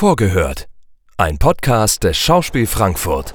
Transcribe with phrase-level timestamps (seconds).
[0.00, 0.66] Vorgehört.
[1.18, 3.34] Ein Podcast des Schauspiel Frankfurt.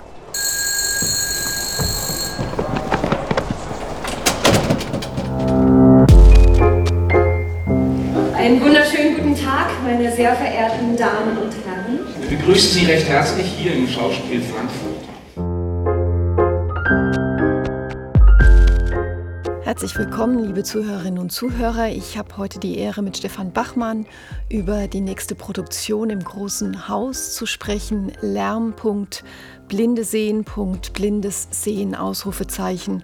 [8.33, 11.99] Einen wunderschönen guten Tag, meine sehr verehrten Damen und Herren.
[12.27, 15.04] Wir begrüßen Sie recht herzlich hier im Schauspiel Frankfurt.
[19.65, 21.89] Herzlich willkommen, liebe Zuhörerinnen und Zuhörer.
[21.89, 24.05] Ich habe heute die Ehre, mit Stefan Bachmann
[24.47, 28.11] über die nächste Produktion im großen Haus zu sprechen.
[28.21, 29.23] Lärmpunkt,
[29.67, 33.03] blinde sehen, Punkt, blindes Sehen, Ausrufezeichen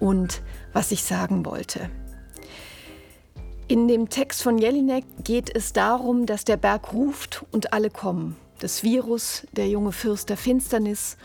[0.00, 0.42] und
[0.74, 1.88] was ich sagen wollte.
[3.66, 8.36] In dem Text von Jelinek geht es darum, dass der Berg ruft und alle kommen.
[8.58, 11.16] Das Virus, der junge Fürst der Finsternis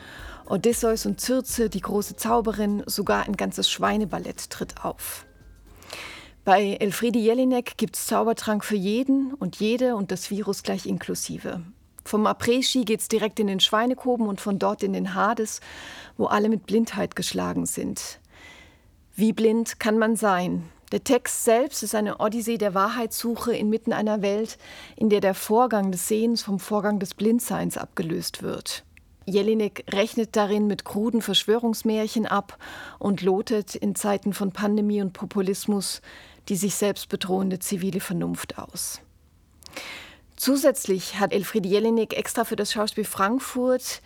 [0.49, 5.25] Odysseus und Circe, die große Zauberin, sogar ein ganzes Schweineballett tritt auf.
[6.45, 11.61] Bei Elfriede Jelinek gibt es Zaubertrank für jeden und jede und das Virus gleich inklusive.
[12.05, 15.59] Vom Après-Ski es direkt in den Schweinekoben und von dort in den Hades,
[16.15, 18.21] wo alle mit Blindheit geschlagen sind.
[19.13, 20.69] Wie blind kann man sein?
[20.93, 24.57] Der Text selbst ist eine Odyssee der Wahrheitssuche inmitten einer Welt,
[24.95, 28.85] in der der Vorgang des Sehens vom Vorgang des Blindseins abgelöst wird.
[29.27, 32.57] Jelinek rechnet darin mit kruden Verschwörungsmärchen ab
[32.97, 36.01] und lotet in Zeiten von Pandemie und Populismus
[36.49, 39.01] die sich selbst bedrohende zivile Vernunft aus.
[40.35, 44.01] Zusätzlich hat Elfriede Jelinek extra für das Schauspiel Frankfurt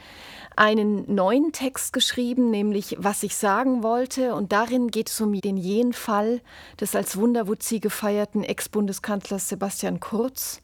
[0.55, 4.33] einen neuen Text geschrieben, nämlich Was ich sagen wollte.
[4.33, 6.41] Und darin geht es um den jenen Fall
[6.79, 10.61] des als Wunderwutzi gefeierten Ex-Bundeskanzlers Sebastian Kurz,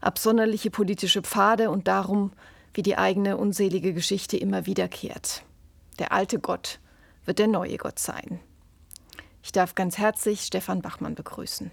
[0.00, 2.32] absonderliche politische Pfade und darum,
[2.74, 5.42] wie die eigene unselige Geschichte immer wiederkehrt.
[5.98, 6.78] Der alte Gott
[7.24, 8.40] wird der neue Gott sein.
[9.42, 11.70] Ich darf ganz herzlich Stefan Bachmann begrüßen.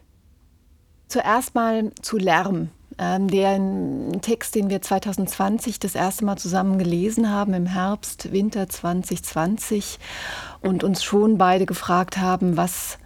[1.08, 2.70] Zuerst mal zu Lärm.
[2.98, 3.59] Ähm, der
[4.22, 10.00] Text, den wir 2020 das erste Mal zusammen gelesen haben, im Herbst, Winter 2020,
[10.62, 12.97] und uns schon beide gefragt haben, was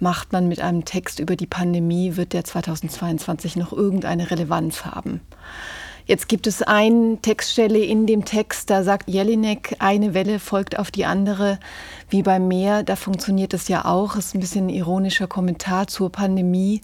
[0.00, 5.20] macht man mit einem Text über die Pandemie, wird der 2022 noch irgendeine Relevanz haben?
[6.06, 10.92] Jetzt gibt es eine Textstelle in dem Text, da sagt Jelinek, eine Welle folgt auf
[10.92, 11.58] die andere,
[12.08, 12.84] wie beim Meer.
[12.84, 14.14] Da funktioniert es ja auch.
[14.14, 16.80] Das ist ein bisschen ein ironischer Kommentar zur Pandemie.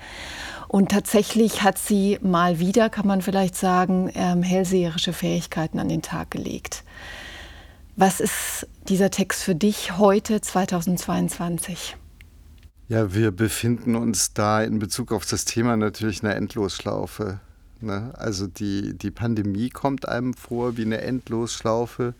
[0.67, 6.03] Und tatsächlich hat sie mal wieder, kann man vielleicht sagen, ähm, hellseherische Fähigkeiten an den
[6.03, 6.83] Tag gelegt.
[7.95, 11.97] Was ist dieser Text für dich heute, 2022?
[12.89, 17.39] Ja, wir befinden uns da in Bezug auf das Thema natürlich in einer Endlosschlaufe.
[17.83, 18.13] Ne?
[18.17, 22.15] Also die, die Pandemie kommt einem vor wie eine Endlosschlaufe.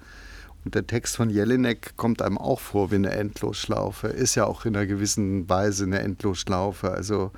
[0.65, 4.09] Und der Text von Jelinek kommt einem auch vor wie eine Endlosschlaufe.
[4.09, 6.91] Ist ja auch in einer gewissen Weise eine Endlosschlaufe.
[6.91, 7.33] Also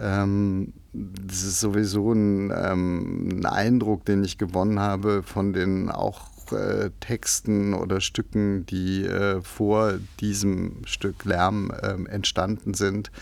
[0.00, 6.28] ähm, das ist sowieso ein, ähm, ein, Eindruck, den ich gewonnen habe von den auch
[6.52, 13.12] äh, Texten oder Stücken, die äh, vor diesem Stück Lärm äh, entstanden sind,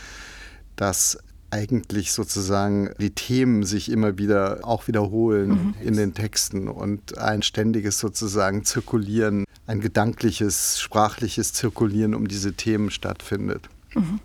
[0.76, 1.18] dass
[1.50, 5.74] eigentlich sozusagen die Themen sich immer wieder auch wiederholen mhm.
[5.82, 12.90] in den Texten und ein ständiges sozusagen Zirkulieren, ein gedankliches, sprachliches Zirkulieren um diese Themen
[12.90, 13.68] stattfindet.
[13.94, 14.20] Mhm.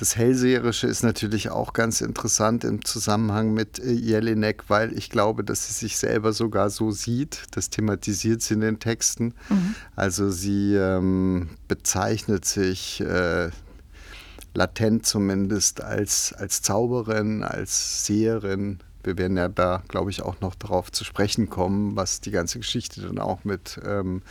[0.00, 5.44] Das Hellseherische ist natürlich auch ganz interessant im Zusammenhang mit äh, Jelinek, weil ich glaube,
[5.44, 7.42] dass sie sich selber sogar so sieht.
[7.50, 9.34] Das thematisiert sie in den Texten.
[9.50, 9.74] Mhm.
[9.96, 13.50] Also sie ähm, bezeichnet sich äh,
[14.54, 18.80] latent zumindest als, als Zauberin, als Seherin.
[19.02, 22.58] Wir werden ja da, glaube ich, auch noch darauf zu sprechen kommen, was die ganze
[22.58, 24.22] Geschichte dann auch mit ähm,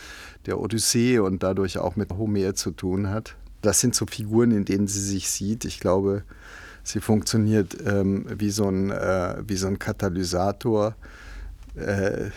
[0.46, 3.35] der Odyssee und dadurch auch mit Homer zu tun hat.
[3.62, 5.66] Das sind so Figuren, in denen sie sich sieht.
[5.66, 6.24] Ich glaube,
[6.84, 10.96] sie funktioniert ähm, wie, so ein, äh, wie so ein Katalysator.
[11.75, 12.29] Äh,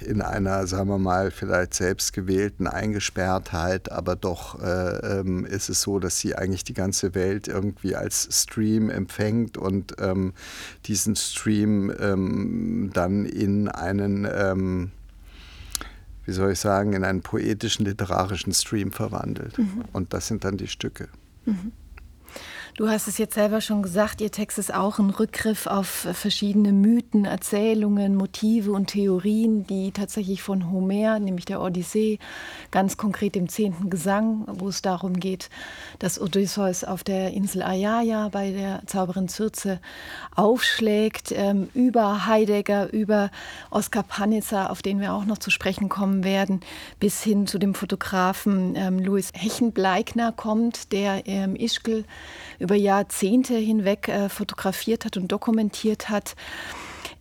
[0.00, 5.98] in einer, sagen wir mal, vielleicht selbstgewählten Eingesperrtheit, aber doch äh, ähm, ist es so,
[5.98, 10.32] dass sie eigentlich die ganze Welt irgendwie als Stream empfängt und ähm,
[10.86, 14.90] diesen Stream ähm, dann in einen, ähm,
[16.24, 19.58] wie soll ich sagen, in einen poetischen, literarischen Stream verwandelt.
[19.58, 19.84] Mhm.
[19.92, 21.08] Und das sind dann die Stücke.
[21.44, 21.72] Mhm.
[22.74, 26.72] Du hast es jetzt selber schon gesagt, Ihr Text ist auch ein Rückgriff auf verschiedene
[26.72, 32.18] Mythen, Erzählungen, Motive und Theorien, die tatsächlich von Homer, nämlich der Odyssee,
[32.70, 35.50] ganz konkret im zehnten Gesang, wo es darum geht,
[35.98, 39.78] dass Odysseus auf der Insel Ayaya bei der Zauberin Circe
[40.34, 43.30] aufschlägt, ähm, über Heidegger, über
[43.70, 46.60] Oskar Panitzer, auf den wir auch noch zu sprechen kommen werden,
[46.98, 52.06] bis hin zu dem Fotografen ähm, Louis Hechenbleikner kommt, der ähm, Ischgl
[52.62, 56.34] über Jahrzehnte hinweg äh, fotografiert hat und dokumentiert hat.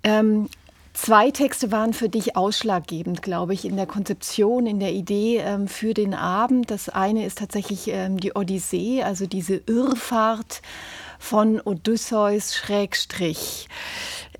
[0.03, 0.47] Ähm,
[0.93, 5.69] Zwei Texte waren für dich ausschlaggebend, glaube ich, in der Konzeption, in der Idee ähm,
[5.69, 6.69] für den Abend.
[6.69, 10.61] Das eine ist tatsächlich ähm, die Odyssee, also diese Irrfahrt
[11.17, 13.69] von Odysseus Schrägstrich.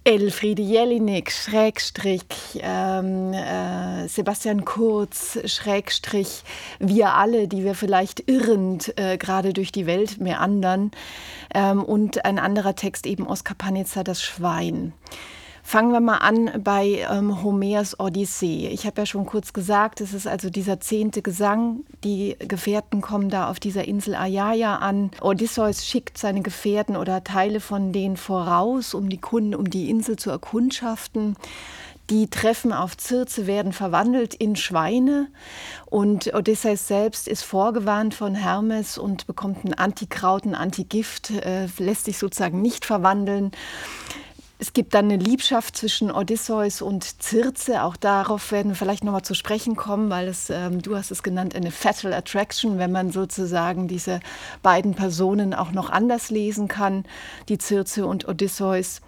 [0.04, 2.24] Elfriede Jelinek, Schrägstrich,
[2.56, 6.44] ähm, äh, Sebastian Kurz, Schrägstrich,
[6.80, 10.90] wir alle, die wir vielleicht irrend äh, gerade durch die Welt meandern.
[11.54, 14.94] Ähm, und ein anderer Text eben Oskar Panitzer, das Schwein.
[15.64, 18.68] Fangen wir mal an bei ähm, Homers Odyssee.
[18.70, 21.82] Ich habe ja schon kurz gesagt, es ist also dieser zehnte Gesang.
[22.04, 25.12] Die Gefährten kommen da auf dieser Insel Ayaya an.
[25.22, 30.16] Odysseus schickt seine Gefährten oder Teile von denen voraus, um die Kunden, um die Insel
[30.18, 31.36] zu erkundschaften.
[32.10, 35.28] Die treffen auf Circe, werden verwandelt in Schweine
[35.86, 42.06] und Odysseus selbst ist vorgewarnt von Hermes und bekommt ein Antikraut, ein Antigift, äh, lässt
[42.06, 43.52] sich sozusagen nicht verwandeln.
[44.62, 47.82] Es gibt dann eine Liebschaft zwischen Odysseus und Circe.
[47.82, 51.24] Auch darauf werden wir vielleicht nochmal zu sprechen kommen, weil es, ähm, du hast es
[51.24, 54.20] genannt, eine Fatal Attraction, wenn man sozusagen diese
[54.62, 57.06] beiden Personen auch noch anders lesen kann,
[57.50, 59.02] die Circe und Odysseus.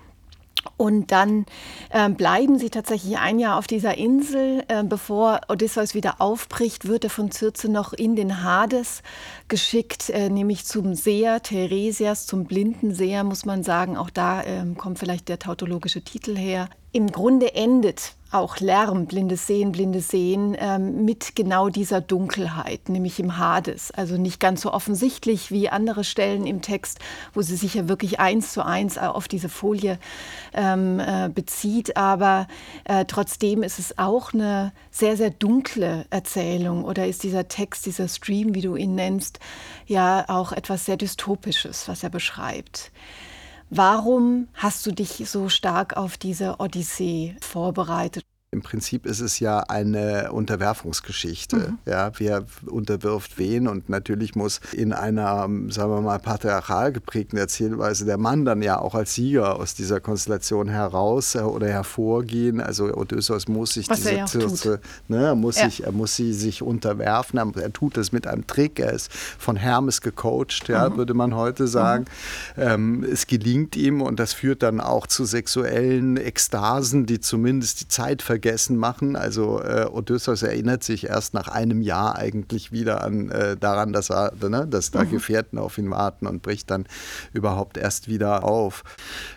[0.78, 1.46] Und dann
[1.92, 4.64] äh, bleiben sie tatsächlich ein Jahr auf dieser Insel.
[4.70, 9.04] Äh, bevor Odysseus wieder aufbricht, wird er von Circe noch in den Hades
[9.48, 13.98] geschickt, äh, nämlich zum Seher Theresias, zum blinden Seher, muss man sagen.
[13.98, 16.70] Auch da ähm, kommt vielleicht der tautologische Titel her.
[16.92, 23.20] Im Grunde endet auch Lärm, blindes Sehen, blindes Sehen ähm, mit genau dieser Dunkelheit, nämlich
[23.20, 23.92] im Hades.
[23.92, 27.00] Also nicht ganz so offensichtlich wie andere Stellen im Text,
[27.34, 30.00] wo sie sich ja wirklich eins zu eins auf diese Folie
[30.54, 31.96] ähm, äh, bezieht.
[31.96, 32.48] Aber
[32.86, 38.08] äh, trotzdem ist es auch eine sehr, sehr dunkle Erzählung oder ist dieser Text, dieser
[38.08, 39.33] Stream, wie du ihn nennst,
[39.86, 42.92] ja auch etwas sehr Dystopisches, was er beschreibt.
[43.70, 48.24] Warum hast du dich so stark auf diese Odyssee vorbereitet?
[48.54, 51.58] Im Prinzip ist es ja eine Unterwerfungsgeschichte.
[51.58, 51.78] Mhm.
[51.88, 58.06] Ja, wer unterwirft wen und natürlich muss in einer, sagen wir mal, patriarchal geprägten Erzählweise
[58.06, 62.62] der Mann dann ja auch als Sieger aus dieser Konstellation heraus äh, oder hervorgehen.
[62.62, 65.66] Also Odysseus muss sich Was diese ja Zirze, ne, er muss ja.
[65.66, 67.40] sich, er muss sie sich unterwerfen.
[67.56, 68.80] Er tut es mit einem Trick.
[68.80, 70.98] Er ist von Hermes gecoacht, ja, mhm.
[70.98, 72.06] würde man heute sagen.
[72.56, 72.62] Mhm.
[72.62, 77.88] Ähm, es gelingt ihm und das führt dann auch zu sexuellen Ekstasen, die zumindest die
[77.88, 79.16] Zeit vergehen vergessen machen.
[79.16, 84.10] Also äh, Odysseus erinnert sich erst nach einem Jahr eigentlich wieder an äh, daran, dass
[84.10, 85.12] er, ne, dass da mhm.
[85.12, 86.86] Gefährten auf ihn warten und bricht dann
[87.32, 88.84] überhaupt erst wieder auf.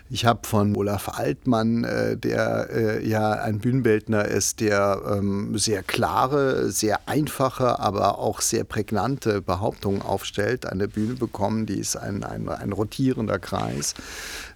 [0.09, 5.83] Ich habe von Olaf Altmann, äh, der äh, ja ein Bühnenbildner ist, der ähm, sehr
[5.83, 11.65] klare, sehr einfache, aber auch sehr prägnante Behauptungen aufstellt, eine Bühne bekommen.
[11.65, 13.93] Die ist ein, ein, ein rotierender Kreis,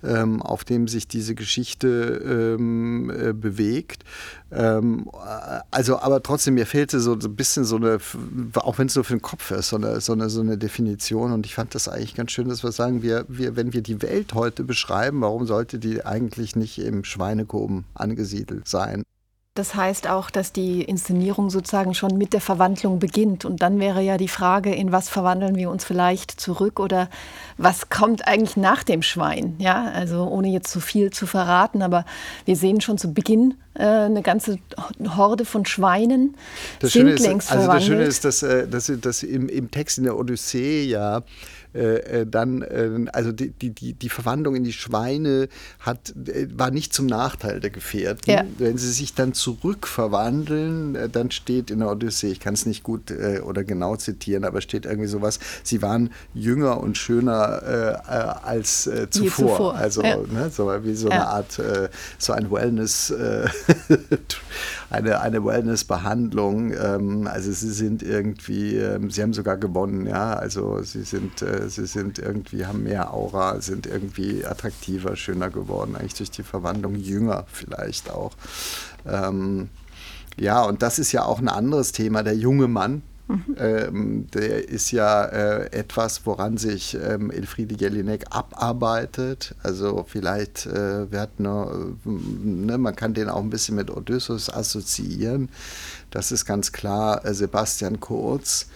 [0.03, 4.03] ähm, auf dem sich diese Geschichte ähm, äh, bewegt.
[4.51, 5.09] Ähm,
[5.71, 7.99] also, aber trotzdem, mir fehlte so ein bisschen so eine,
[8.55, 11.31] auch wenn es nur für den Kopf ist, so eine, so, eine, so eine Definition.
[11.31, 14.01] Und ich fand das eigentlich ganz schön, dass wir sagen, wir, wir, wenn wir die
[14.01, 19.03] Welt heute beschreiben, warum sollte die eigentlich nicht im Schweinekoben angesiedelt sein?
[19.53, 23.43] Das heißt auch, dass die Inszenierung sozusagen schon mit der Verwandlung beginnt.
[23.43, 27.09] Und dann wäre ja die Frage, in was verwandeln wir uns vielleicht zurück oder
[27.57, 29.55] was kommt eigentlich nach dem Schwein?
[29.57, 32.05] Ja, also ohne jetzt zu viel zu verraten, aber
[32.45, 34.57] wir sehen schon zu Beginn äh, eine ganze
[35.17, 36.37] Horde von Schweinen
[36.79, 40.05] das sind längst also Das Schöne ist, dass, äh, dass, dass im, im Text in
[40.05, 41.23] der Odyssee ja
[41.73, 45.47] äh, äh, dann, äh, also die, die, die Verwandlung in die Schweine
[45.79, 48.29] hat, äh, war nicht zum Nachteil der Gefährten.
[48.29, 48.43] Ja.
[48.57, 53.09] Wenn sie sich dann zurückverwandeln, dann steht in der Odyssee, ich kann es nicht gut
[53.09, 59.47] äh, oder genau zitieren, aber steht irgendwie sowas, sie waren jünger und schöner als zuvor.
[59.47, 59.75] zuvor.
[59.75, 60.17] Also ja.
[60.17, 61.61] ne, so wie so eine Art,
[62.17, 63.13] so ein Wellness,
[64.89, 66.73] eine, eine Wellness-Behandlung.
[66.73, 71.85] Ähm, also sie sind irgendwie, ähm, sie haben sogar gewonnen, ja, also sie sind sie
[71.85, 77.45] sind irgendwie, haben mehr Aura, sind irgendwie attraktiver, schöner geworden, eigentlich durch die Verwandlung, jünger
[77.51, 78.33] vielleicht auch.
[79.05, 79.69] Ähm,
[80.37, 83.03] ja, und das ist ja auch ein anderes Thema, der junge Mann.
[83.27, 83.55] Mhm.
[83.57, 89.55] Ähm, der ist ja äh, etwas, woran sich ähm, Elfriede Jelinek abarbeitet.
[89.63, 94.49] Also vielleicht, äh, wir hatten äh, ne, man kann den auch ein bisschen mit Odysseus
[94.49, 95.49] assoziieren.
[96.09, 98.67] Das ist ganz klar äh, Sebastian Kurz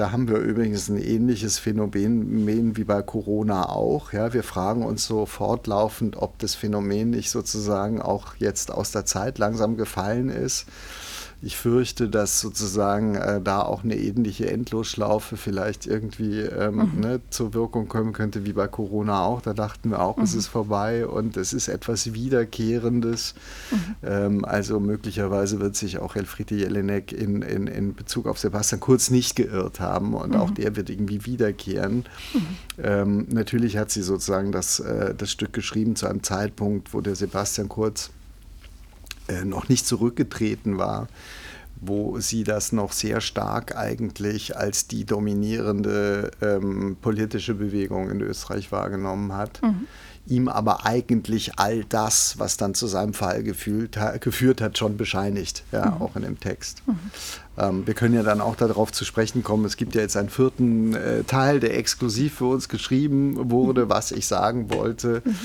[0.00, 4.14] da haben wir übrigens ein ähnliches Phänomen wie bei Corona auch.
[4.14, 9.04] Ja, wir fragen uns so fortlaufend, ob das Phänomen nicht sozusagen auch jetzt aus der
[9.04, 10.64] Zeit langsam gefallen ist.
[11.42, 17.00] Ich fürchte, dass sozusagen äh, da auch eine ähnliche Endlosschlaufe vielleicht irgendwie ähm, mhm.
[17.00, 19.40] ne, zur Wirkung kommen könnte wie bei Corona auch.
[19.40, 20.24] Da dachten wir auch, mhm.
[20.24, 23.34] es ist vorbei und es ist etwas Wiederkehrendes.
[23.70, 23.76] Mhm.
[24.02, 29.08] Ähm, also möglicherweise wird sich auch Elfriede Jelinek in, in, in Bezug auf Sebastian Kurz
[29.08, 30.54] nicht geirrt haben und auch mhm.
[30.56, 32.04] der wird irgendwie wiederkehren.
[32.34, 32.46] Mhm.
[32.82, 37.14] Ähm, natürlich hat sie sozusagen das, äh, das Stück geschrieben zu einem Zeitpunkt, wo der
[37.14, 38.10] Sebastian Kurz
[39.30, 41.08] äh, noch nicht zurückgetreten war,
[41.80, 48.70] wo sie das noch sehr stark eigentlich als die dominierende ähm, politische Bewegung in Österreich
[48.72, 49.62] wahrgenommen hat.
[49.62, 49.86] Mhm
[50.26, 55.64] ihm aber eigentlich all das, was dann zu seinem Fall gefühlt, geführt hat, schon bescheinigt,
[55.72, 56.02] ja, mhm.
[56.02, 56.82] auch in dem Text.
[56.86, 56.98] Mhm.
[57.58, 60.28] Ähm, wir können ja dann auch darauf zu sprechen kommen, es gibt ja jetzt einen
[60.28, 63.90] vierten äh, Teil, der exklusiv für uns geschrieben wurde, mhm.
[63.90, 65.22] was ich sagen wollte.
[65.24, 65.36] Mhm.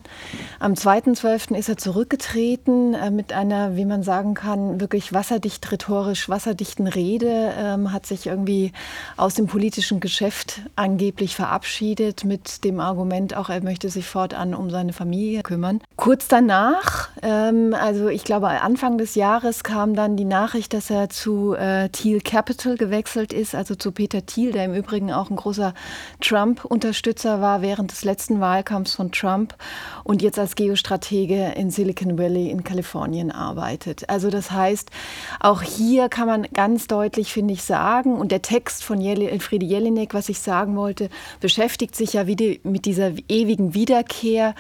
[0.58, 1.54] Am 2.12.
[1.58, 7.52] ist er zurückgetreten äh, mit einer, wie man sagen kann, wirklich wasserdicht rhetorisch wasserdichten Rede,
[7.60, 8.72] ähm, hat sich irgendwie
[9.18, 14.70] aus dem politischen Geschäft angeblich verabschiedet mit dem Argument auch, er möchte sich fortan um
[14.70, 15.82] seine Familie kümmern.
[15.98, 20.92] Kurz danach, ähm, also ich glaube Anfang des Jahres kam dann die die Nachricht, dass
[20.92, 25.32] er zu äh, Thiel Capital gewechselt ist, also zu Peter Thiel, der im Übrigen auch
[25.32, 25.74] ein großer
[26.20, 29.56] Trump-Unterstützer war während des letzten Wahlkampfs von Trump
[30.04, 34.10] und jetzt als Geostratege in Silicon Valley in Kalifornien arbeitet.
[34.12, 34.92] Also das heißt,
[35.40, 40.14] auch hier kann man ganz deutlich, finde ich, sagen, und der Text von Elfriede Jelinek,
[40.14, 41.10] was ich sagen wollte,
[41.40, 44.54] beschäftigt sich ja wieder mit dieser ewigen Wiederkehr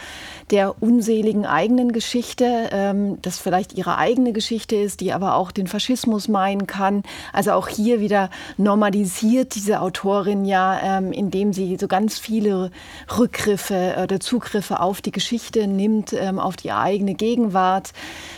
[0.49, 5.53] der unseligen eigenen Geschichte, ähm, das vielleicht ihre eigene Geschichte ist, die aber auch auch
[5.53, 7.03] den Faschismus meinen kann.
[7.33, 12.71] Also auch hier wieder normalisiert diese Autorin ja, ähm, indem sie so ganz viele
[13.17, 17.91] Rückgriffe oder Zugriffe auf die Geschichte nimmt, ähm, auf die eigene Gegenwart,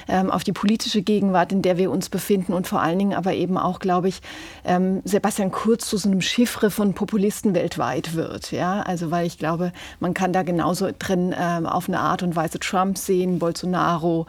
[0.07, 3.33] ähm, auf die politische Gegenwart, in der wir uns befinden und vor allen Dingen aber
[3.33, 4.21] eben auch, glaube ich,
[4.65, 8.51] ähm, Sebastian Kurz zu so einem Chiffre von Populisten weltweit wird.
[8.51, 12.35] Ja, also weil ich glaube, man kann da genauso drin ähm, auf eine Art und
[12.35, 14.25] Weise Trump sehen, Bolsonaro,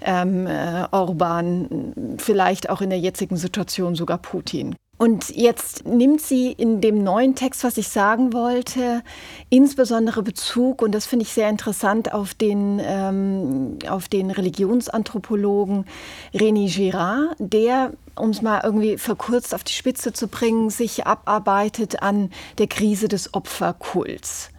[0.00, 1.94] ähm, äh, Orban,
[2.28, 4.76] vielleicht auch in der jetzigen Situation sogar Putin.
[4.98, 9.02] Und jetzt nimmt sie in dem neuen Text, was ich sagen wollte,
[9.48, 15.86] insbesondere Bezug, und das finde ich sehr interessant, auf den, ähm, auf den Religionsanthropologen
[16.34, 22.02] René Girard, der, um es mal irgendwie verkürzt auf die Spitze zu bringen, sich abarbeitet
[22.02, 24.50] an der Krise des Opferkults.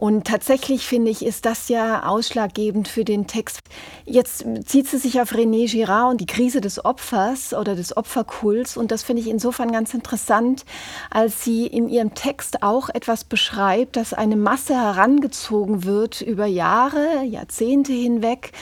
[0.00, 3.60] Und tatsächlich finde ich, ist das ja ausschlaggebend für den Text.
[4.06, 8.78] Jetzt zieht sie sich auf René Girard und die Krise des Opfers oder des Opferkults.
[8.78, 10.64] Und das finde ich insofern ganz interessant,
[11.10, 17.22] als sie in ihrem Text auch etwas beschreibt, dass eine Masse herangezogen wird über Jahre,
[17.24, 18.52] Jahrzehnte hinweg,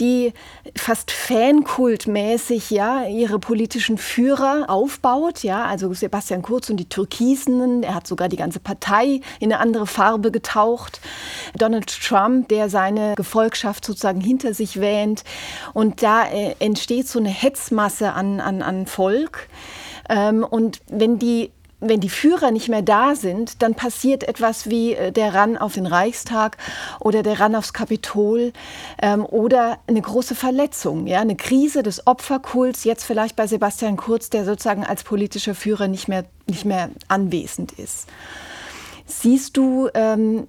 [0.00, 0.32] die
[0.74, 7.94] fast Fankultmäßig ja ihre politischen Führer aufbaut, ja, also Sebastian Kurz und die Türkisen, er
[7.94, 10.79] hat sogar die ganze Partei in eine andere Farbe getaucht.
[11.56, 15.24] Donald Trump, der seine Gefolgschaft sozusagen hinter sich wähnt
[15.72, 19.48] und da äh, entsteht so eine Hetzmasse an, an, an Volk.
[20.08, 24.94] Ähm, und wenn die wenn die Führer nicht mehr da sind, dann passiert etwas wie
[24.94, 26.58] äh, der Ran auf den Reichstag
[27.00, 28.52] oder der Ran aufs Kapitol
[29.00, 34.30] ähm, oder eine große Verletzung, ja, eine Krise des Opferkults, jetzt vielleicht bei Sebastian Kurz,
[34.30, 38.06] der sozusagen als politischer Führer nicht mehr, nicht mehr anwesend ist.
[39.10, 40.46] Siehst du ähm,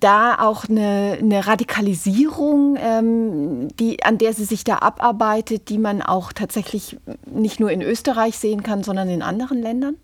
[0.00, 6.00] da auch eine, eine Radikalisierung, ähm, die, an der sie sich da abarbeitet, die man
[6.02, 9.96] auch tatsächlich nicht nur in Österreich sehen kann, sondern in anderen Ländern?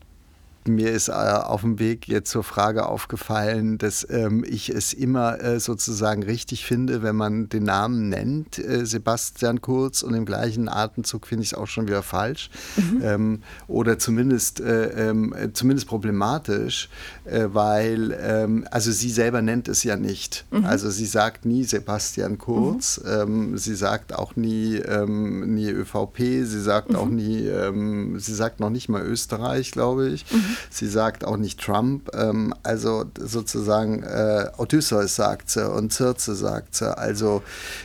[0.69, 5.41] Mir ist äh, auf dem Weg jetzt zur Frage aufgefallen, dass ähm, ich es immer
[5.41, 10.69] äh, sozusagen richtig finde, wenn man den Namen nennt, äh, Sebastian Kurz, und im gleichen
[10.69, 13.01] Atemzug finde ich es auch schon wieder falsch mhm.
[13.03, 16.89] ähm, oder zumindest, äh, ähm, zumindest problematisch,
[17.25, 20.47] äh, weil, ähm, also sie selber nennt es ja nicht.
[20.51, 20.65] Mhm.
[20.65, 23.11] Also sie sagt nie Sebastian Kurz, mhm.
[23.11, 27.17] Ähm, sie sagt auch nie, nie ÖVP, sie sagt auch mhm.
[27.17, 30.25] nie, sie sagt noch nicht mal Österreich, glaube ich.
[30.33, 30.54] Mhm.
[30.71, 32.11] Sie sagt auch nicht Trump.
[32.15, 36.97] Ähm, also sozusagen äh, Odysseus sagt sie und Circe sagt sie.
[36.97, 37.43] Also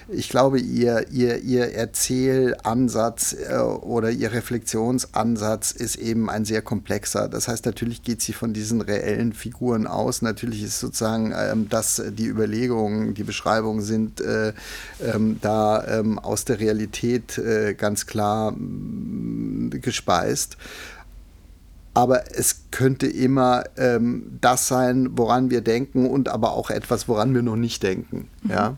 [0.08, 7.28] ich glaube, ihr, ihr, ihr Erzählansatz äh, oder ihr Reflexionsansatz ist eben ein sehr komplexer.
[7.28, 10.22] Das heißt, natürlich geht sie von diesen reellen Figuren aus.
[10.22, 14.54] Natürlich ist sozusagen, ähm, dass die Überlegungen, die Beschreibungen sind äh,
[15.04, 20.58] ähm, da ähm, aus der Realität äh, ganz klar mm, gespeist
[22.00, 27.34] aber es könnte immer ähm, das sein, woran wir denken und aber auch etwas, woran
[27.36, 28.30] wir noch nicht denken.
[28.44, 28.50] Mhm.
[28.50, 28.78] Ja?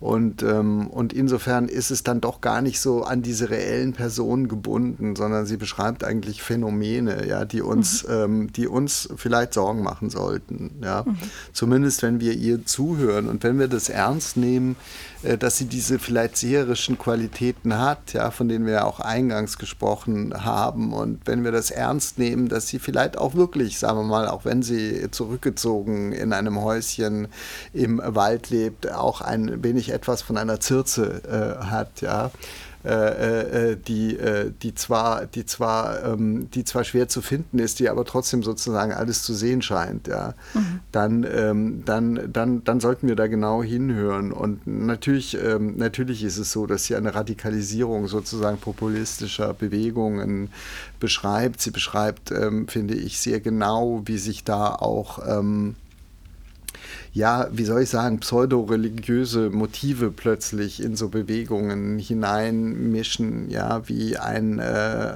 [0.00, 4.48] Und, ähm, und insofern ist es dann doch gar nicht so an diese reellen Personen
[4.48, 8.14] gebunden, sondern sie beschreibt eigentlich Phänomene, ja, die uns, mhm.
[8.14, 10.70] ähm, die uns vielleicht Sorgen machen sollten.
[10.82, 11.04] Ja?
[11.06, 11.18] Mhm.
[11.52, 14.76] Zumindest wenn wir ihr zuhören und wenn wir das ernst nehmen,
[15.22, 19.58] äh, dass sie diese vielleicht seherischen Qualitäten hat, ja, von denen wir ja auch eingangs
[19.58, 20.94] gesprochen haben.
[20.94, 24.46] Und wenn wir das ernst nehmen, dass sie vielleicht auch wirklich, sagen wir mal, auch
[24.46, 27.28] wenn sie zurückgezogen in einem Häuschen
[27.74, 32.30] im Wald lebt, auch ein wenig etwas von einer Zirze äh, hat, ja
[32.82, 37.78] äh, äh, die, äh, die zwar, die, zwar, ähm, die zwar schwer zu finden ist,
[37.78, 40.80] die aber trotzdem sozusagen alles zu sehen scheint, ja, mhm.
[40.90, 44.32] dann, ähm, dann, dann, dann sollten wir da genau hinhören.
[44.32, 50.48] Und natürlich, ähm, natürlich ist es so, dass sie eine Radikalisierung sozusagen populistischer Bewegungen
[51.00, 51.60] beschreibt.
[51.60, 55.74] Sie beschreibt, ähm, finde ich, sehr genau, wie sich da auch ähm,
[57.12, 64.60] ja, wie soll ich sagen, pseudo-religiöse Motive plötzlich in so Bewegungen hineinmischen, ja, wie ein,
[64.60, 64.62] äh,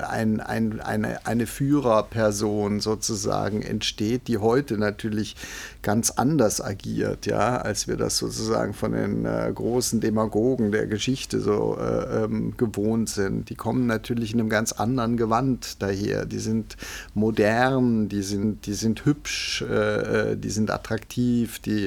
[0.09, 5.37] ein, ein, eine, eine Führerperson sozusagen entsteht, die heute natürlich
[5.83, 11.41] ganz anders agiert, ja, als wir das sozusagen von den äh, großen Demagogen der Geschichte
[11.41, 13.51] so äh, ähm, gewohnt sind.
[13.51, 16.25] Die kommen natürlich in einem ganz anderen Gewand daher.
[16.27, 16.77] Die sind
[17.15, 21.84] modern, die sind, die sind hübsch, äh, äh die sind attraktiv, die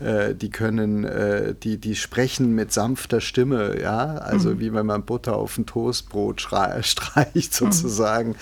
[0.00, 4.60] äh, die können, äh, die, die sprechen mit sanfter Stimme, ja, also mhm.
[4.60, 6.40] wie wenn man Butter auf ein Toastbrot
[6.80, 8.36] streicht sozusagen.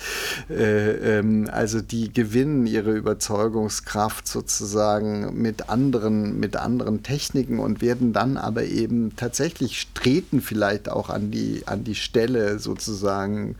[0.47, 0.55] Mhm.
[0.55, 8.13] Äh, ähm, also die gewinnen ihre Überzeugungskraft sozusagen mit anderen, mit anderen Techniken und werden
[8.13, 13.55] dann aber eben tatsächlich treten vielleicht auch an die, an die Stelle sozusagen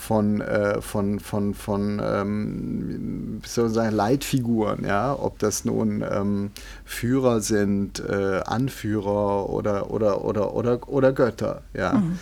[0.00, 6.50] von, äh, von, von, von ähm, sozusagen Leitfiguren, ja, ob das nun ähm,
[6.86, 11.92] Führer sind, äh, Anführer oder, oder, oder, oder, oder Götter, ja.
[11.92, 12.18] Mhm.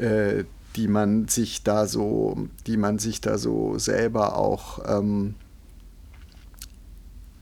[0.00, 0.44] Äh,
[0.76, 5.36] die man sich da so, die man sich da so selber auch ähm,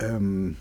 [0.01, 0.57] ähm,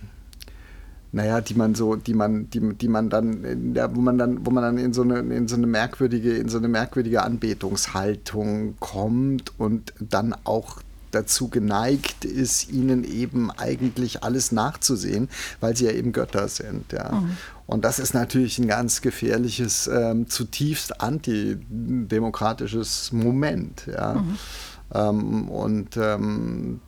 [1.13, 4.51] naja, die man so, die man, die, die man dann, der, wo man dann, wo
[4.51, 9.59] man dann in so eine, in so eine merkwürdige, in so eine merkwürdige Anbetungshaltung kommt
[9.59, 10.77] und dann auch
[11.11, 15.27] dazu geneigt ist, ihnen eben eigentlich alles nachzusehen,
[15.59, 16.93] weil sie ja eben Götter sind.
[16.93, 17.11] Ja.
[17.11, 17.35] Mhm.
[17.67, 23.87] Und das ist natürlich ein ganz gefährliches, ähm, zutiefst antidemokratisches Moment.
[23.87, 24.13] Ja.
[24.13, 24.37] Mhm.
[24.93, 26.79] Ähm, und ähm,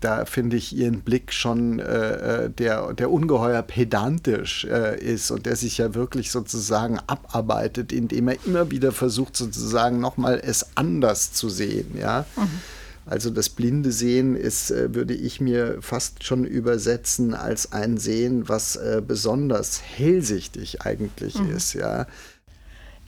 [0.00, 5.46] da finde ich ihren Blick schon, äh, äh, der, der ungeheuer pedantisch äh, ist und
[5.46, 11.32] der sich ja wirklich sozusagen abarbeitet, indem er immer wieder versucht, sozusagen nochmal es anders
[11.32, 11.96] zu sehen.
[11.98, 12.26] Ja?
[12.36, 12.60] Mhm.
[13.06, 18.48] Also das blinde Sehen ist, äh, würde ich mir fast schon übersetzen als ein Sehen,
[18.50, 21.56] was äh, besonders hellsichtig eigentlich mhm.
[21.56, 21.72] ist.
[21.72, 22.06] Ja?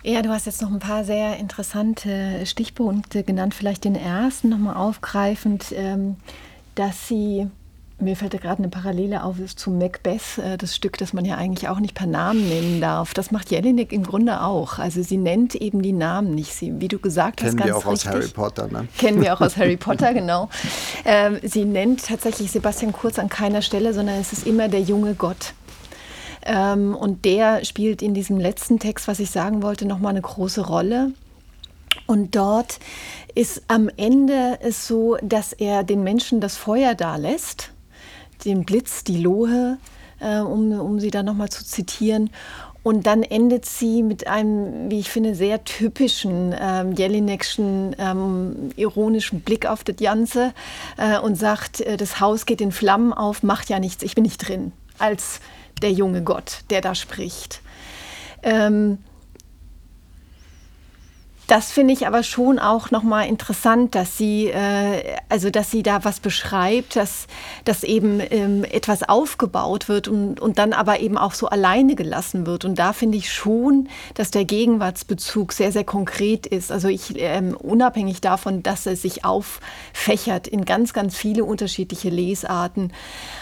[0.05, 3.55] Ja, du hast jetzt noch ein paar sehr interessante Stichpunkte genannt.
[3.55, 5.67] Vielleicht den ersten nochmal aufgreifend.
[5.73, 6.17] Ähm
[6.75, 7.49] dass sie
[8.03, 11.37] mir fällt da gerade eine Parallele auf zu Macbeth, äh, das Stück, das man ja
[11.37, 13.15] eigentlich auch nicht per Namen nennen darf.
[13.15, 14.79] Das macht Jelinek im Grunde auch.
[14.79, 16.55] Also sie nennt eben die Namen nicht.
[16.55, 18.89] Sie, wie du gesagt Kennen hast, ganz wir auch richtig, aus Harry Potter, ne?
[18.99, 20.49] Kennen wir auch aus Harry Potter, genau.
[21.05, 25.15] Ähm, sie nennt tatsächlich Sebastian Kurz an keiner Stelle, sondern es ist immer der junge
[25.15, 25.55] Gott.
[26.45, 30.67] Ähm, und der spielt in diesem letzten Text, was ich sagen wollte, nochmal eine große
[30.67, 31.13] Rolle.
[32.07, 32.79] Und dort
[33.35, 37.71] ist am Ende es so, dass er den Menschen das Feuer da lässt,
[38.45, 39.79] den Blitz, die Lohe,
[40.21, 42.31] äh, um, um sie da nochmal zu zitieren.
[42.83, 49.41] Und dann endet sie mit einem, wie ich finde, sehr typischen ähm, Jelinekschen ähm, ironischen
[49.43, 50.53] Blick auf das Ganze
[50.97, 54.23] äh, und sagt, äh, das Haus geht in Flammen auf, macht ja nichts, ich bin
[54.23, 55.41] nicht drin, als
[55.81, 57.61] der junge Gott, der da spricht.
[58.43, 58.99] Ähm,
[61.53, 66.03] das finde ich aber schon auch nochmal interessant, dass sie, äh, also dass sie da
[66.03, 67.27] was beschreibt, dass,
[67.67, 72.47] dass eben ähm, etwas aufgebaut wird und, und dann aber eben auch so alleine gelassen
[72.47, 72.65] wird.
[72.65, 76.73] Und da finde ich schon, dass der Gegenwartsbezug sehr, sehr konkret ist.
[76.73, 82.95] Also ich, ähm, unabhängig davon, dass er sich auffächert in ganz, ganz viele unterschiedliche Lesarten.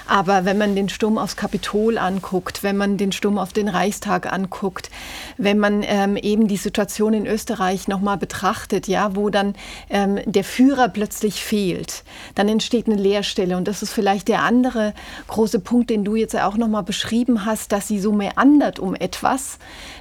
[0.09, 4.33] Aber wenn man den Sturm aufs Kapitol anguckt, wenn man den Sturm auf den Reichstag
[4.33, 4.90] anguckt,
[5.37, 9.55] wenn man ähm, eben die Situation in Österreich noch nochmal betrachtet, ja, wo dann
[9.91, 12.03] ähm, der Führer plötzlich fehlt,
[12.35, 13.59] dann entsteht eine Leerstelle.
[13.59, 14.95] Und das ist vielleicht der andere
[15.29, 19.59] große Punkt, den du jetzt auch nochmal beschrieben hast, dass sie so meandert um etwas,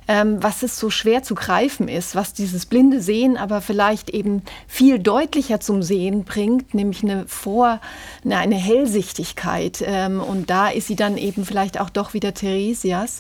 [0.08, 4.44] ähm, was es so schwer zu greifen ist, was dieses blinde Sehen aber vielleicht eben
[4.66, 7.82] viel deutlicher zum Sehen bringt, nämlich eine Vor-,
[8.24, 9.84] eine, eine Hellsichtigkeit.
[9.86, 13.20] Ähm, und da ist sie dann eben vielleicht auch doch wieder Theresias.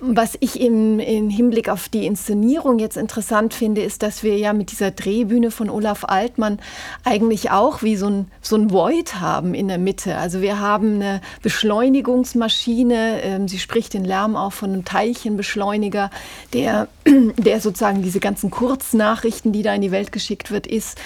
[0.00, 4.52] Was ich im, im, Hinblick auf die Inszenierung jetzt interessant finde, ist, dass wir ja
[4.52, 6.58] mit dieser Drehbühne von Olaf Altmann
[7.04, 10.16] eigentlich auch wie so ein, so ein Void haben in der Mitte.
[10.16, 16.10] Also wir haben eine Beschleunigungsmaschine, ähm, sie spricht den Lärm auch von einem Teilchenbeschleuniger,
[16.52, 16.88] der,
[17.36, 20.98] der sozusagen diese ganzen Kurznachrichten, die da in die Welt geschickt wird, ist.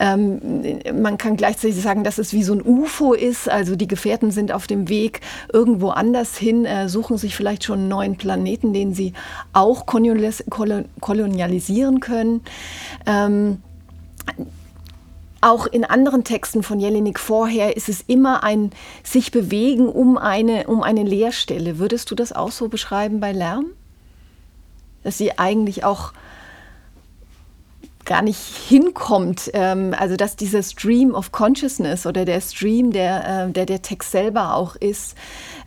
[0.00, 4.30] Ähm, man kann gleichzeitig sagen, dass es wie so ein UFO ist, also die Gefährten
[4.30, 5.20] sind auf dem Weg
[5.52, 9.12] irgendwo anders hin, äh, suchen sich vielleicht schon einen neuen Planeten, den sie
[9.52, 12.40] auch kolonialisieren können.
[13.06, 13.62] Ähm,
[15.40, 18.72] auch in anderen Texten von Jelinek vorher ist es immer ein
[19.04, 21.78] sich bewegen um eine, um eine Leerstelle.
[21.78, 23.66] Würdest du das auch so beschreiben bei Lärm?
[25.04, 26.12] Dass sie eigentlich auch
[28.08, 29.50] gar nicht hinkommt.
[29.52, 34.10] Ähm, also dass dieser Stream of Consciousness oder der Stream, der äh, der, der Text
[34.10, 35.14] selber auch ist,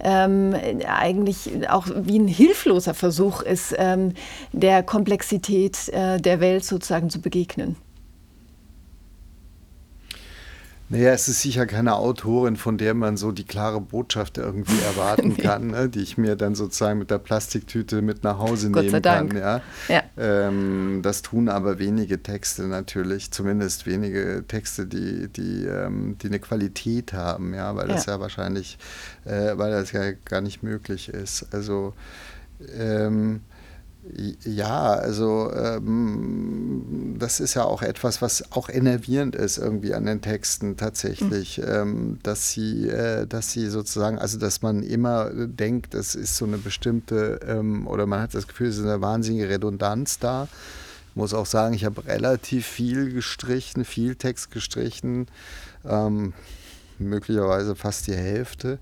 [0.03, 0.53] ähm,
[0.85, 4.15] eigentlich auch wie ein hilfloser Versuch ist, ähm,
[4.51, 7.77] der Komplexität äh, der Welt sozusagen zu begegnen.
[10.91, 15.29] Naja, es ist sicher keine Autorin, von der man so die klare Botschaft irgendwie erwarten
[15.29, 15.41] nee.
[15.41, 19.01] kann, ne, die ich mir dann sozusagen mit der Plastiktüte mit nach Hause Gott nehmen
[19.01, 19.35] kann.
[19.35, 19.61] Ja.
[19.87, 20.03] ja.
[20.17, 26.39] Ähm, das tun aber wenige Texte natürlich, zumindest wenige Texte, die, die, ähm, die eine
[26.39, 27.95] Qualität haben, ja, weil ja.
[27.95, 28.77] das ja wahrscheinlich,
[29.23, 31.47] äh, weil das ja gar nicht möglich ist.
[31.53, 31.93] Also
[32.77, 33.41] ähm,
[34.43, 40.21] ja, also ähm, das ist ja auch etwas, was auch enervierend ist irgendwie an den
[40.21, 41.63] Texten tatsächlich, mhm.
[41.67, 46.45] ähm, dass sie, äh, dass sie sozusagen, also dass man immer denkt, es ist so
[46.45, 50.47] eine bestimmte ähm, oder man hat das Gefühl, es ist eine wahnsinnige Redundanz da.
[51.09, 55.27] Ich muss auch sagen, ich habe relativ viel gestrichen, viel Text gestrichen,
[55.85, 56.33] ähm,
[57.07, 58.79] möglicherweise fast die Hälfte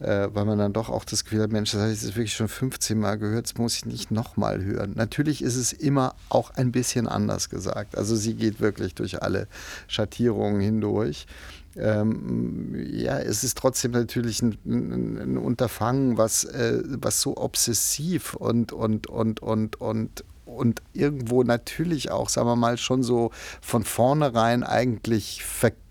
[0.00, 2.34] äh, weil man dann doch auch das Gefühl hat, Mensch, das habe ich jetzt wirklich
[2.34, 4.92] schon 15 Mal gehört, das muss ich nicht nochmal hören.
[4.94, 7.96] Natürlich ist es immer auch ein bisschen anders gesagt.
[7.96, 9.48] Also sie geht wirklich durch alle
[9.88, 11.26] Schattierungen hindurch.
[11.76, 18.72] Ähm, ja, es ist trotzdem natürlich ein, ein Unterfangen, was, äh, was so obsessiv und,
[18.72, 24.62] und, und, und, und, und irgendwo natürlich auch, sagen wir mal, schon so von vornherein
[24.64, 25.44] eigentlich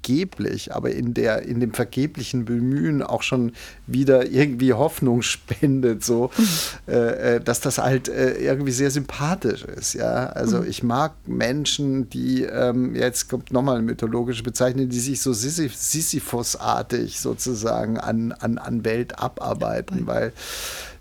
[0.07, 3.51] vergeblich, aber in, der, in dem vergeblichen Bemühen auch schon
[3.87, 6.93] wieder irgendwie Hoffnung spendet, so, mhm.
[6.93, 9.93] äh, dass das halt äh, irgendwie sehr sympathisch ist.
[9.93, 10.27] Ja?
[10.27, 10.69] Also mhm.
[10.69, 17.19] ich mag Menschen, die, ähm, jetzt kommt nochmal eine mythologische Bezeichnung, die sich so Sisyphus-artig
[17.19, 20.31] sozusagen an, an, an Welt abarbeiten, weil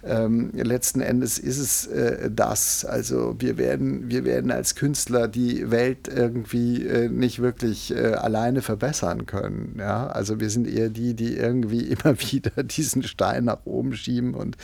[0.04, 2.84] ähm, letzten Endes ist es äh, das.
[2.84, 8.62] Also wir werden, wir werden als Künstler die Welt irgendwie äh, nicht wirklich äh, alleine
[8.62, 8.85] verbessern
[9.26, 9.76] können.
[9.78, 10.06] Ja?
[10.06, 14.56] Also wir sind eher die, die irgendwie immer wieder diesen Stein nach oben schieben und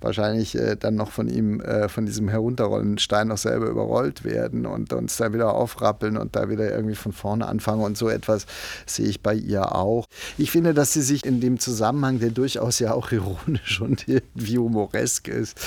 [0.00, 4.66] wahrscheinlich äh, dann noch von ihm, äh, von diesem herunterrollenden Stein noch selber überrollt werden
[4.66, 7.82] und uns da wieder aufrappeln und da wieder irgendwie von vorne anfangen.
[7.82, 8.46] Und so etwas
[8.86, 10.06] sehe ich bei ihr auch.
[10.38, 14.56] Ich finde, dass sie sich in dem Zusammenhang, der durchaus ja auch ironisch und irgendwie
[14.96, 15.58] pittoresk ist,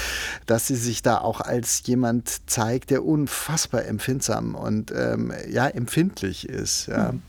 [0.45, 6.47] dass sie sich da auch als jemand zeigt, der unfassbar empfindsam und ähm, ja, empfindlich
[6.47, 6.87] ist.
[6.87, 7.11] Ja.
[7.11, 7.21] Mhm.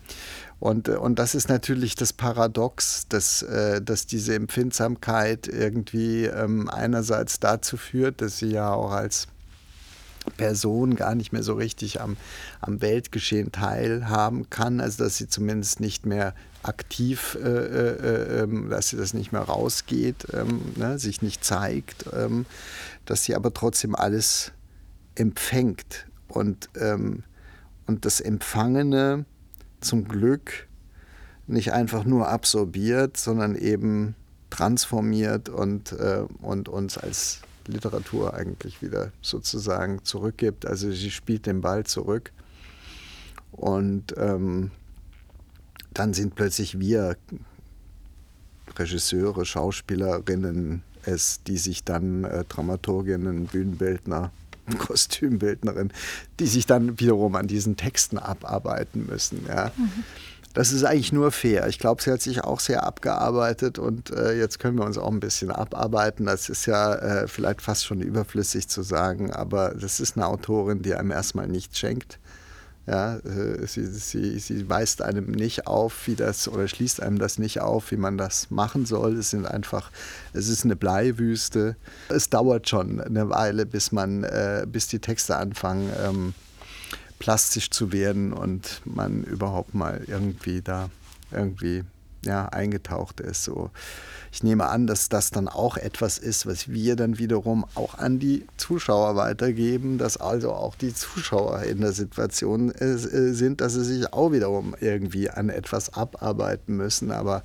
[0.60, 6.68] Und, äh, und das ist natürlich das Paradox, dass, äh, dass diese Empfindsamkeit irgendwie ähm,
[6.68, 9.26] einerseits dazu führt, dass sie ja auch als
[10.36, 12.18] Person gar nicht mehr so richtig am,
[12.60, 18.90] am Weltgeschehen teilhaben kann, also dass sie zumindest nicht mehr aktiv, äh, äh, ähm, dass
[18.90, 22.44] sie das nicht mehr rausgeht, ähm, ne, sich nicht zeigt, ähm,
[23.06, 24.52] dass sie aber trotzdem alles
[25.14, 26.06] empfängt.
[26.28, 27.24] Und, ähm,
[27.86, 29.24] und das Empfangene
[29.80, 30.68] zum Glück
[31.46, 34.14] nicht einfach nur absorbiert, sondern eben
[34.50, 40.66] transformiert und, äh, und uns als Literatur eigentlich wieder sozusagen zurückgibt.
[40.66, 42.32] Also sie spielt den Ball zurück
[43.52, 44.70] und ähm,
[45.92, 47.16] dann sind plötzlich wir
[48.76, 54.30] Regisseure, Schauspielerinnen es, die sich dann äh, Dramaturginnen, Bühnenbildner,
[54.78, 55.92] Kostümbildnerin,
[56.38, 59.46] die sich dann wiederum an diesen Texten abarbeiten müssen.
[59.48, 59.72] Ja.
[59.76, 60.04] Mhm.
[60.52, 61.68] Das ist eigentlich nur fair.
[61.68, 65.10] Ich glaube, sie hat sich auch sehr abgearbeitet und äh, jetzt können wir uns auch
[65.10, 66.26] ein bisschen abarbeiten.
[66.26, 70.82] Das ist ja äh, vielleicht fast schon überflüssig zu sagen, aber das ist eine Autorin,
[70.82, 72.18] die einem erstmal nichts schenkt.
[72.86, 77.38] Ja, äh, sie, sie, sie weist einem nicht auf, wie das oder schließt einem das
[77.38, 79.16] nicht auf, wie man das machen soll.
[79.16, 79.90] Es sind einfach,
[80.32, 81.76] es ist eine Bleiwüste.
[82.08, 85.90] Es dauert schon eine Weile, bis man, äh, bis die Texte anfangen.
[86.02, 86.34] Ähm,
[87.20, 90.90] plastisch zu werden und man überhaupt mal irgendwie da
[91.30, 91.84] irgendwie
[92.24, 93.44] ja, eingetaucht ist.
[93.44, 93.70] So.
[94.32, 98.18] Ich nehme an, dass das dann auch etwas ist, was wir dann wiederum auch an
[98.18, 103.84] die Zuschauer weitergeben, dass also auch die Zuschauer in der Situation äh, sind, dass sie
[103.84, 107.10] sich auch wiederum irgendwie an etwas abarbeiten müssen.
[107.10, 107.42] Aber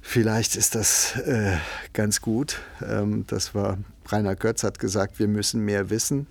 [0.00, 1.56] vielleicht ist das äh,
[1.92, 2.58] ganz gut.
[2.84, 6.26] Ähm, das war, Rainer Götz hat gesagt, wir müssen mehr wissen.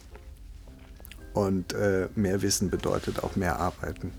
[1.34, 4.12] Und äh, mehr Wissen bedeutet auch mehr Arbeiten.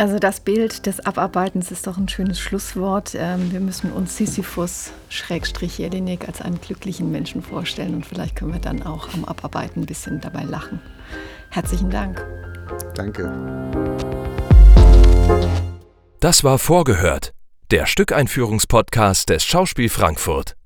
[0.00, 3.14] Also das Bild des Abarbeitens ist doch ein schönes Schlusswort.
[3.14, 8.54] Ähm, wir müssen uns Sisyphus Schrägstrich Jelinek als einen glücklichen Menschen vorstellen und vielleicht können
[8.54, 10.80] wir dann auch am Abarbeiten ein bisschen dabei lachen.
[11.50, 12.26] Herzlichen Dank.
[12.94, 13.30] Danke.
[16.20, 17.34] Das war Vorgehört,
[17.70, 20.56] der Stückeinführungspodcast des Schauspiel Frankfurt.